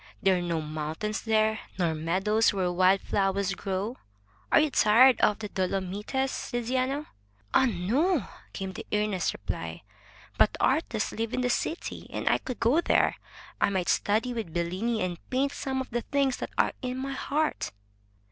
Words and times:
There 0.19 0.35
are 0.35 0.41
no 0.41 0.61
mountains 0.61 1.21
there, 1.21 1.59
nor 1.77 1.93
meadows 1.93 2.51
where 2.51 2.71
wild 2.71 3.01
flowers 3.01 3.53
grow. 3.53 3.97
Are 4.51 4.59
you 4.59 4.71
tired 4.71 5.21
of 5.21 5.37
the 5.37 5.47
Dolomites, 5.47 6.49
Tiziano?" 6.49 7.05
"Ah, 7.53 7.67
no!" 7.67 8.25
came 8.51 8.73
the 8.73 8.87
earnest 8.91 9.31
reply. 9.31 9.83
"But 10.39 10.53
the 10.53 10.63
artists 10.63 11.11
live 11.11 11.35
in 11.35 11.41
the 11.41 11.51
city, 11.51 12.07
and 12.11 12.25
if 12.25 12.31
I 12.31 12.37
could 12.39 12.59
go 12.59 12.81
there, 12.81 13.17
I 13.61 13.69
might 13.69 13.89
study 13.89 14.33
with 14.33 14.51
Bellini, 14.55 15.03
and 15.03 15.19
paint 15.29 15.51
some 15.51 15.81
of 15.81 15.91
the 15.91 16.01
things 16.01 16.37
that 16.37 16.49
are 16.57 16.73
in 16.81 16.97
my 16.97 17.13
heart." 17.13 17.71